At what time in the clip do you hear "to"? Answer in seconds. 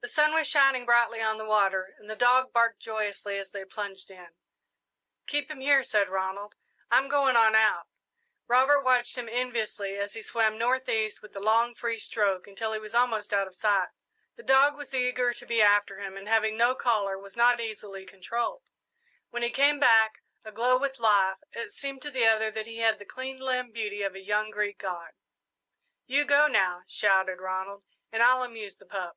15.32-15.46, 22.02-22.10